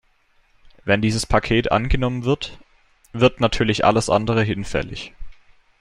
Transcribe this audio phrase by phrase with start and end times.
[0.83, 2.57] Wenn dieses Paket angenommen wird,
[3.13, 5.13] wird natürlich alles andere hinfällig.